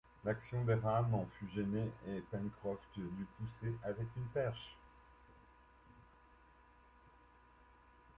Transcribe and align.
L’action 0.25 0.63
des 0.65 0.73
rames 0.73 1.13
en 1.13 1.27
fut 1.37 1.47
gênée, 1.55 1.91
et 2.07 2.23
Pencroff 2.31 2.79
dut 2.97 3.27
pousser 3.37 3.71
avec 3.83 4.07
une 4.17 4.25
perche. 4.33 4.75